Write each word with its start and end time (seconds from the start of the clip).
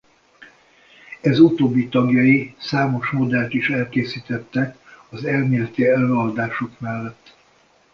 Ez 1.21 1.39
utóbbi 1.39 1.87
tagjai 1.89 2.55
számos 2.57 3.11
modellt 3.11 3.53
is 3.53 3.69
elkészítettek 3.69 4.77
az 5.09 5.23
elméleti 5.23 5.87
előadások 5.87 6.79
mellett. 6.79 7.35